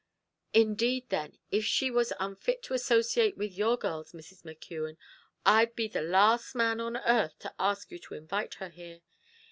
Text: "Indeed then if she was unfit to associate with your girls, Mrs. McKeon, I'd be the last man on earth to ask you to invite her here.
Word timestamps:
"Indeed 0.55 1.09
then 1.09 1.37
if 1.51 1.63
she 1.63 1.91
was 1.91 2.11
unfit 2.19 2.63
to 2.63 2.73
associate 2.73 3.37
with 3.37 3.51
your 3.53 3.77
girls, 3.77 4.13
Mrs. 4.13 4.41
McKeon, 4.41 4.97
I'd 5.45 5.75
be 5.75 5.87
the 5.87 6.01
last 6.01 6.55
man 6.55 6.79
on 6.79 6.97
earth 6.97 7.37
to 7.37 7.53
ask 7.59 7.91
you 7.91 7.99
to 7.99 8.15
invite 8.15 8.55
her 8.55 8.69
here. 8.69 9.01